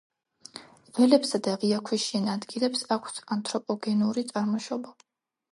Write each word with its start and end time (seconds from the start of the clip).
ველებსა 0.97 1.41
და 1.49 1.53
ღია 1.63 1.83
ქვიშიან 1.89 2.27
ადგილებს 2.37 2.83
აქვთ 2.97 3.23
ანთროპოგენური 3.37 4.29
წარმოშობა. 4.33 4.99